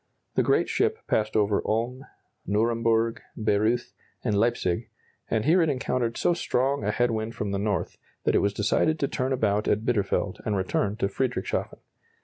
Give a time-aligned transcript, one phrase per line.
[0.33, 2.05] The great ship passed over Ulm,
[2.47, 3.93] Nuremburg, Bayreuth,
[4.23, 4.89] and Leipzig;
[5.29, 8.51] and here it encountered so strong a head wind from the north, that it was
[8.51, 11.77] decided to turn about at Bitterfeld and return to Friedrichshafen.